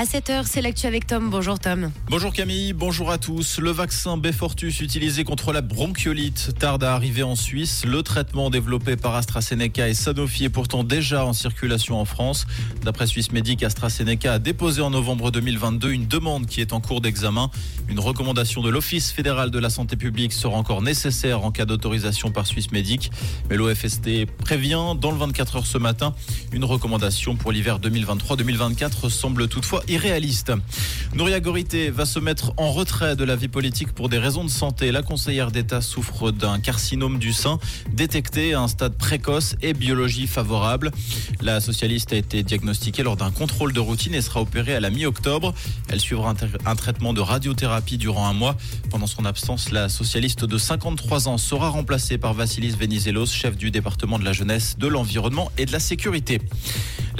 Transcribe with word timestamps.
À 0.00 0.04
7h, 0.04 0.44
c'est 0.46 0.62
l'actu 0.62 0.86
avec 0.86 1.06
Tom. 1.06 1.28
Bonjour 1.28 1.58
Tom. 1.58 1.90
Bonjour 2.08 2.32
Camille, 2.32 2.72
bonjour 2.72 3.10
à 3.10 3.18
tous. 3.18 3.58
Le 3.58 3.70
vaccin 3.70 4.16
Befortus 4.16 4.80
utilisé 4.80 5.24
contre 5.24 5.52
la 5.52 5.60
bronchiolite 5.60 6.54
tarde 6.58 6.84
à 6.84 6.94
arriver 6.94 7.22
en 7.22 7.36
Suisse. 7.36 7.84
Le 7.84 8.02
traitement 8.02 8.48
développé 8.48 8.96
par 8.96 9.14
AstraZeneca 9.14 9.90
et 9.90 9.92
Sanofi 9.92 10.44
est 10.44 10.48
pourtant 10.48 10.84
déjà 10.84 11.26
en 11.26 11.34
circulation 11.34 12.00
en 12.00 12.06
France. 12.06 12.46
D'après 12.82 13.06
Suisse 13.06 13.30
Medic, 13.30 13.62
AstraZeneca 13.62 14.32
a 14.32 14.38
déposé 14.38 14.80
en 14.80 14.88
novembre 14.88 15.30
2022 15.30 15.90
une 15.90 16.06
demande 16.06 16.46
qui 16.46 16.62
est 16.62 16.72
en 16.72 16.80
cours 16.80 17.02
d'examen. 17.02 17.50
Une 17.86 18.00
recommandation 18.00 18.62
de 18.62 18.70
l'Office 18.70 19.12
fédéral 19.12 19.50
de 19.50 19.58
la 19.58 19.68
santé 19.68 19.96
publique 19.96 20.32
sera 20.32 20.56
encore 20.56 20.80
nécessaire 20.80 21.44
en 21.44 21.50
cas 21.50 21.66
d'autorisation 21.66 22.30
par 22.30 22.46
Suisse 22.46 22.72
Medic. 22.72 23.10
Mais 23.50 23.56
l'OFST 23.58 24.24
prévient 24.38 24.94
dans 24.98 25.10
le 25.10 25.18
24 25.18 25.56
heures 25.56 25.66
ce 25.66 25.76
matin, 25.76 26.14
une 26.52 26.64
recommandation 26.64 27.36
pour 27.36 27.52
l'hiver 27.52 27.80
2023-2024 27.80 29.10
semble 29.10 29.46
toutefois 29.46 29.82
irréaliste. 29.90 30.52
Nouria 31.14 31.40
Gorité 31.40 31.90
va 31.90 32.06
se 32.06 32.20
mettre 32.20 32.52
en 32.56 32.70
retrait 32.70 33.16
de 33.16 33.24
la 33.24 33.34
vie 33.34 33.48
politique 33.48 33.92
pour 33.92 34.08
des 34.08 34.18
raisons 34.18 34.44
de 34.44 34.50
santé. 34.50 34.92
La 34.92 35.02
conseillère 35.02 35.50
d'État 35.50 35.80
souffre 35.80 36.30
d'un 36.30 36.60
carcinome 36.60 37.18
du 37.18 37.32
sein 37.32 37.58
détecté 37.92 38.54
à 38.54 38.60
un 38.60 38.68
stade 38.68 38.96
précoce 38.96 39.56
et 39.60 39.72
biologie 39.72 40.28
favorable. 40.28 40.92
La 41.40 41.60
socialiste 41.60 42.12
a 42.12 42.16
été 42.16 42.44
diagnostiquée 42.44 43.02
lors 43.02 43.16
d'un 43.16 43.32
contrôle 43.32 43.72
de 43.72 43.80
routine 43.80 44.14
et 44.14 44.22
sera 44.22 44.40
opérée 44.40 44.74
à 44.76 44.80
la 44.80 44.90
mi-octobre. 44.90 45.52
Elle 45.88 46.00
suivra 46.00 46.32
un, 46.64 46.76
traitement 46.76 47.12
de 47.12 47.20
radiothérapie 47.20 47.98
durant 47.98 48.28
un 48.28 48.32
mois. 48.32 48.56
Pendant 48.90 49.08
son 49.08 49.24
absence, 49.24 49.72
la 49.72 49.88
socialiste 49.88 50.44
de 50.44 50.58
53 50.58 51.26
ans 51.26 51.38
sera 51.38 51.70
remplacée 51.70 52.18
par 52.18 52.34
Vassilis 52.34 52.76
Venizelos, 52.78 53.26
chef 53.26 53.56
du 53.56 53.72
département 53.72 54.20
de 54.20 54.24
la 54.24 54.32
jeunesse, 54.32 54.76
de 54.78 54.86
l'environnement 54.86 55.50
et 55.58 55.66
de 55.66 55.72
la 55.72 55.80
sécurité. 55.80 56.40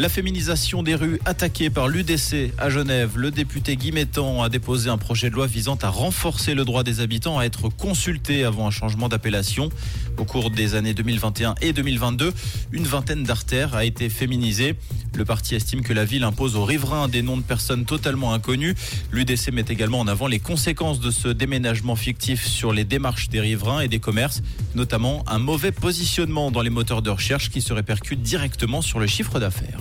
La 0.00 0.08
féminisation 0.08 0.82
des 0.82 0.94
rues 0.94 1.20
attaquée 1.26 1.68
par 1.68 1.86
l'UDC 1.86 2.54
à 2.56 2.70
Genève. 2.70 3.18
Le 3.18 3.30
député 3.30 3.76
Guy 3.76 3.92
a 3.92 4.48
déposé 4.48 4.88
un 4.88 4.96
projet 4.96 5.28
de 5.28 5.34
loi 5.34 5.46
visant 5.46 5.76
à 5.82 5.90
renforcer 5.90 6.54
le 6.54 6.64
droit 6.64 6.82
des 6.82 7.00
habitants 7.00 7.38
à 7.38 7.44
être 7.44 7.68
consultés 7.68 8.44
avant 8.44 8.66
un 8.66 8.70
changement 8.70 9.10
d'appellation. 9.10 9.68
Au 10.16 10.24
cours 10.24 10.50
des 10.50 10.74
années 10.74 10.94
2021 10.94 11.54
et 11.60 11.74
2022, 11.74 12.32
une 12.72 12.84
vingtaine 12.84 13.24
d'artères 13.24 13.74
a 13.74 13.84
été 13.84 14.08
féminisée. 14.08 14.74
Le 15.20 15.26
parti 15.26 15.54
estime 15.54 15.82
que 15.82 15.92
la 15.92 16.06
ville 16.06 16.24
impose 16.24 16.56
aux 16.56 16.64
riverains 16.64 17.06
des 17.06 17.20
noms 17.20 17.36
de 17.36 17.42
personnes 17.42 17.84
totalement 17.84 18.32
inconnues. 18.32 18.74
L'UDC 19.12 19.52
met 19.52 19.66
également 19.68 20.00
en 20.00 20.08
avant 20.08 20.26
les 20.26 20.38
conséquences 20.38 20.98
de 20.98 21.10
ce 21.10 21.28
déménagement 21.28 21.94
fictif 21.94 22.46
sur 22.46 22.72
les 22.72 22.84
démarches 22.84 23.28
des 23.28 23.40
riverains 23.40 23.80
et 23.80 23.88
des 23.88 23.98
commerces, 23.98 24.40
notamment 24.74 25.22
un 25.28 25.38
mauvais 25.38 25.72
positionnement 25.72 26.50
dans 26.50 26.62
les 26.62 26.70
moteurs 26.70 27.02
de 27.02 27.10
recherche 27.10 27.50
qui 27.50 27.60
se 27.60 27.74
répercute 27.74 28.22
directement 28.22 28.80
sur 28.80 28.98
le 28.98 29.06
chiffre 29.06 29.38
d'affaires. 29.38 29.80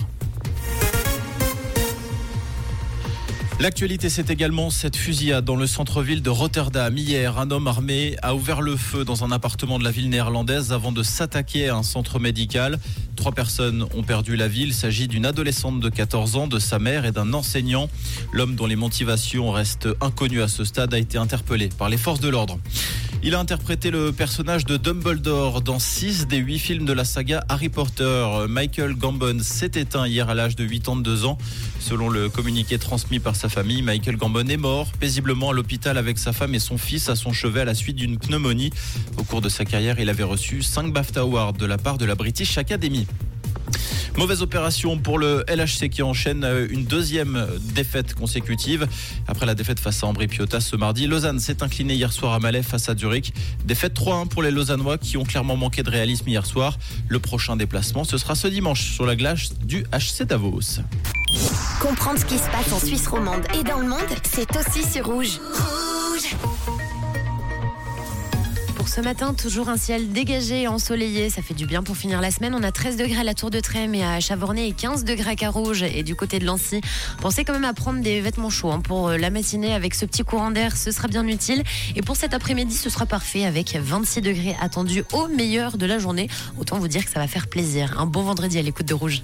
L'actualité, 3.62 4.08
c'est 4.08 4.30
également 4.30 4.70
cette 4.70 4.96
fusillade 4.96 5.44
dans 5.44 5.58
le 5.58 5.68
centre-ville 5.68 6.22
de 6.22 6.30
Rotterdam. 6.30 6.98
Hier, 6.98 7.38
un 7.38 7.52
homme 7.52 7.68
armé 7.68 8.16
a 8.22 8.34
ouvert 8.34 8.62
le 8.62 8.78
feu 8.78 9.04
dans 9.04 9.26
un 9.26 9.34
appartement 9.34 9.78
de 9.78 9.84
la 9.84 9.92
ville 9.92 10.10
néerlandaise 10.10 10.72
avant 10.72 10.94
de 10.94 11.04
s'attaquer 11.04 11.68
à 11.68 11.76
un 11.76 11.84
centre 11.84 12.20
médical. 12.20 12.80
Trois 13.18 13.34
personnes 13.34 13.86
ont 13.98 14.04
perdu 14.04 14.38
la 14.38 14.48
vie. 14.48 14.62
Il 14.62 14.74
s'agit 14.74 15.10
d'une 15.10 15.26
adolescente 15.26 15.82
de 15.82 15.90
14 15.90 16.38
ans, 16.38 16.48
de 16.48 16.58
sa 16.58 16.80
mère 16.80 17.04
et 17.04 17.12
d'un 17.12 17.34
enseignant. 17.34 17.90
L'homme 18.32 18.56
dont 18.56 18.66
les 18.66 18.78
motivations 18.78 19.52
restent 19.52 19.90
inconnues 20.00 20.42
à 20.42 20.48
ce 20.48 20.64
stade 20.64 20.94
a 20.94 20.98
été 20.98 21.18
interpellé 21.18 21.68
par 21.78 21.90
les 21.90 21.98
forces 21.98 22.22
de 22.22 22.30
l'ordre. 22.30 22.58
Il 23.22 23.36
a 23.36 23.40
interprété 23.40 23.92
le 23.92 24.14
personnage 24.14 24.64
de 24.64 24.78
Dumbledore 24.78 25.62
dans 25.62 25.78
6 25.78 26.28
des 26.28 26.38
8 26.38 26.58
films 26.58 26.86
de 26.86 26.94
la 26.94 27.04
saga 27.04 27.44
Harry 27.50 27.68
Potter. 27.68 28.26
Michael 28.48 28.96
Gambon 28.96 29.40
s'est 29.42 29.72
éteint 29.76 30.08
hier 30.08 30.30
à 30.30 30.36
l'âge 30.36 30.56
de 30.56 30.66
82 30.66 31.26
ans. 31.26 31.38
Selon 31.82 32.08
le 32.08 32.30
communiqué 32.30 32.80
transmis 32.80 33.20
par 33.20 33.36
sa 33.36 33.50
famille, 33.50 33.82
Michael 33.82 34.16
Gambon 34.16 34.48
est 34.48 34.56
mort 34.56 34.88
paisiblement 35.02 35.50
à 35.50 35.54
l'hôpital 35.54 35.98
avec 35.98 36.18
sa 36.18 36.32
femme 36.32 36.56
et 36.56 36.60
son 36.60 36.78
fils 36.78 37.10
à 37.10 37.18
son 37.18 37.34
chevet 37.34 37.60
à 37.60 37.66
la 37.66 37.76
suite 37.76 37.98
d'une 37.98 38.18
pneumonie. 38.18 38.70
Au 39.18 39.24
cours 39.24 39.42
de 39.42 39.50
sa 39.50 39.66
carrière, 39.66 40.00
il 40.00 40.10
avait 40.10 40.24
reçu 40.24 40.62
5 40.62 40.94
BAFTA 40.94 41.20
Awards 41.20 41.54
de 41.54 41.66
la 41.66 41.78
part 41.78 41.98
de 41.98 42.06
la 42.06 42.16
British 42.16 42.58
Academy. 42.58 43.06
Mauvaise 44.18 44.42
opération 44.42 44.98
pour 44.98 45.18
le 45.18 45.44
LHC 45.48 45.90
qui 45.90 46.02
enchaîne 46.02 46.44
euh, 46.44 46.68
une 46.70 46.86
deuxième 46.86 47.48
défaite 47.74 48.14
consécutive. 48.14 48.88
Après 49.28 49.46
la 49.46 49.56
défaite 49.56 49.80
face 49.80 50.04
à 50.04 50.08
Ambry 50.08 50.28
Piotta 50.28 50.60
ce 50.60 50.76
mardi, 50.76 51.08
Lausanne 51.08 51.40
s'est 51.40 51.64
incliné 51.64 51.94
hier 51.94 52.12
soir 52.12 52.34
à 52.34 52.40
Malais 52.40 52.64
face 52.64 52.90
à 52.90 52.96
Zurich. 52.96 53.34
Défaite 53.66 53.94
3-1 53.98 54.28
pour 54.28 54.44
les 54.44 54.52
Lausannois 54.52 54.98
qui 54.98 55.18
ont 55.18 55.24
clairement 55.24 55.56
manqué 55.56 55.84
de 55.84 55.90
réalisme 55.90 56.28
hier 56.28 56.46
soir. 56.46 56.78
Le 57.08 57.20
prochain 57.20 57.56
déplacement, 57.56 58.04
ce 58.04 58.18
sera 58.18 58.36
ce 58.36 58.48
dimanche 58.48 58.94
sur 58.94 59.06
la 59.06 59.16
glace 59.16 59.54
du 59.60 59.84
HC 59.94 60.24
Davos. 60.24 60.82
Comprendre 61.80 62.20
ce 62.20 62.26
qui 62.26 62.38
se 62.38 62.50
passe 62.50 62.72
en 62.74 62.80
Suisse 62.80 63.08
romande 63.08 63.46
et 63.60 63.64
dans 63.64 63.80
le 63.80 63.88
monde, 63.88 64.00
c'est 64.24 64.50
aussi 64.58 64.84
sur 64.84 65.06
Rouge. 65.06 65.40
Rouge 65.54 66.79
ce 68.90 69.02
matin, 69.02 69.36
toujours 69.36 69.70
un 69.70 69.78
ciel 69.78 70.12
dégagé 70.12 70.64
et 70.64 70.68
ensoleillé. 70.68 71.30
Ça 71.30 71.44
fait 71.44 71.54
du 71.54 71.68
bien 71.68 71.84
pour 71.84 71.96
finir 71.96 72.22
la 72.22 72.32
semaine. 72.32 72.56
On 72.56 72.64
a 72.64 72.72
13 72.72 72.98
degrés 72.98 73.20
à 73.20 73.24
la 73.24 73.36
Tour 73.36 73.52
de 73.52 73.60
Trême 73.60 73.94
et 73.94 74.04
à 74.04 74.20
Chavornay 74.20 74.68
et 74.68 74.72
15 74.72 75.04
degrés 75.04 75.32
à 75.32 75.36
Carouge 75.36 75.84
et 75.84 76.02
du 76.02 76.16
côté 76.16 76.40
de 76.40 76.46
Lancy. 76.46 76.82
Pensez 77.22 77.46
quand 77.46 77.54
même 77.54 77.66
à 77.66 77.74
prendre 77.74 78.02
des 78.02 78.20
vêtements 78.20 78.50
chauds 78.50 78.72
hein, 78.72 78.80
pour 78.80 79.10
euh, 79.10 79.18
la 79.18 79.30
matinée 79.30 79.76
avec 79.76 79.94
ce 79.94 80.06
petit 80.06 80.24
courant 80.24 80.50
d'air. 80.50 80.76
Ce 80.76 80.92
sera 80.92 81.08
bien 81.08 81.28
utile. 81.28 81.64
Et 81.96 82.02
pour 82.02 82.16
cet 82.16 82.34
après-midi, 82.34 82.74
ce 82.74 82.90
sera 82.90 83.06
parfait 83.06 83.46
avec 83.46 83.76
26 83.76 84.22
degrés 84.22 84.56
attendus 84.60 85.04
au 85.14 85.28
meilleur 85.28 85.78
de 85.78 85.86
la 85.86 86.00
journée. 86.00 86.28
Autant 86.60 86.80
vous 86.80 86.88
dire 86.88 87.06
que 87.06 87.12
ça 87.12 87.20
va 87.20 87.28
faire 87.28 87.48
plaisir. 87.48 88.00
Un 88.00 88.08
bon 88.08 88.24
vendredi 88.24 88.58
à 88.58 88.64
l'écoute 88.64 88.88
de 88.88 88.96
Rouge. 88.96 89.18